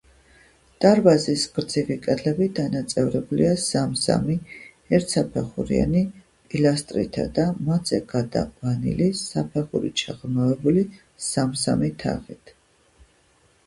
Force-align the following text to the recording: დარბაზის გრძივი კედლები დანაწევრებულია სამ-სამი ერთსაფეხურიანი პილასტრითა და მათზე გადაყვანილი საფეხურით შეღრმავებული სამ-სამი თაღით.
დარბაზის 0.83 1.41
გრძივი 1.57 1.95
კედლები 2.05 2.45
დანაწევრებულია 2.59 3.51
სამ-სამი 3.63 4.37
ერთსაფეხურიანი 4.99 6.01
პილასტრითა 6.53 7.27
და 7.37 7.45
მათზე 7.69 8.01
გადაყვანილი 8.15 9.11
საფეხურით 9.23 10.05
შეღრმავებული 10.07 10.87
სამ-სამი 11.29 11.93
თაღით. 12.05 12.55